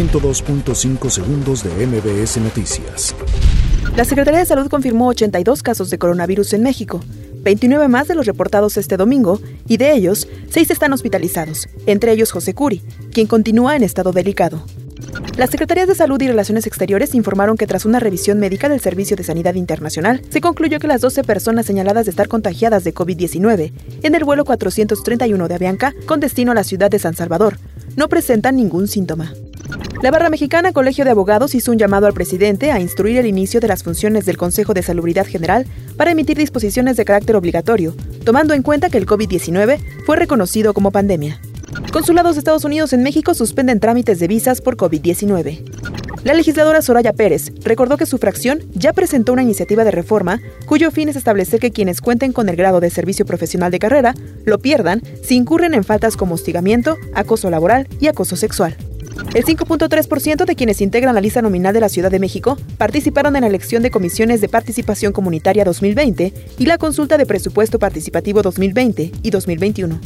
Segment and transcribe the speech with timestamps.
[0.00, 3.14] 102.5 segundos de MBS Noticias.
[3.94, 7.02] La Secretaría de Salud confirmó 82 casos de coronavirus en México,
[7.42, 12.30] 29 más de los reportados este domingo, y de ellos, 6 están hospitalizados, entre ellos
[12.30, 12.80] José Curi,
[13.12, 14.64] quien continúa en estado delicado.
[15.36, 19.18] Las Secretarías de Salud y Relaciones Exteriores informaron que tras una revisión médica del Servicio
[19.18, 23.72] de Sanidad Internacional, se concluyó que las 12 personas señaladas de estar contagiadas de COVID-19
[24.02, 27.58] en el vuelo 431 de Avianca con destino a la ciudad de San Salvador
[27.96, 29.34] no presentan ningún síntoma.
[30.02, 33.60] La Barra Mexicana Colegio de Abogados hizo un llamado al presidente a instruir el inicio
[33.60, 35.66] de las funciones del Consejo de Salubridad General
[35.98, 40.90] para emitir disposiciones de carácter obligatorio, tomando en cuenta que el COVID-19 fue reconocido como
[40.90, 41.38] pandemia.
[41.92, 45.60] Consulados de Estados Unidos en México suspenden trámites de visas por COVID-19.
[46.24, 50.90] La legisladora Soraya Pérez recordó que su fracción ya presentó una iniciativa de reforma cuyo
[50.90, 54.14] fin es establecer que quienes cuenten con el grado de servicio profesional de carrera
[54.46, 58.78] lo pierdan si incurren en faltas como hostigamiento, acoso laboral y acoso sexual.
[59.34, 63.42] El 5.3% de quienes integran la lista nominal de la Ciudad de México participaron en
[63.42, 69.12] la elección de comisiones de participación comunitaria 2020 y la consulta de presupuesto participativo 2020
[69.22, 70.00] y 2021.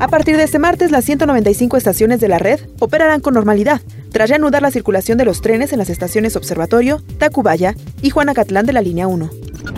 [0.00, 4.28] A partir de este martes, las 195 estaciones de la red operarán con normalidad, tras
[4.28, 8.82] reanudar la circulación de los trenes en las estaciones Observatorio, Tacubaya y Juanacatlán de la
[8.82, 9.30] línea 1.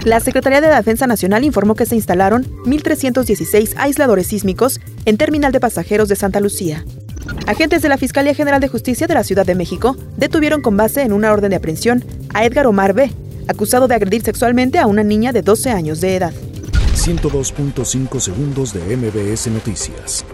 [0.04, 5.60] La Secretaría de Defensa Nacional informó que se instalaron 1.316 aisladores sísmicos en terminal de
[5.60, 6.84] pasajeros de Santa Lucía.
[7.46, 11.02] Agentes de la Fiscalía General de Justicia de la Ciudad de México detuvieron con base
[11.02, 13.10] en una orden de aprehensión a Edgar Omar B.,
[13.48, 16.32] acusado de agredir sexualmente a una niña de 12 años de edad.
[16.94, 20.24] 102.5 segundos de MBS Noticias.